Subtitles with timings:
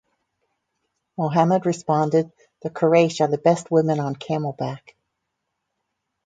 [1.15, 2.31] Muhammad responded:
[2.63, 4.95] The Quraysh are the best women on camel-back!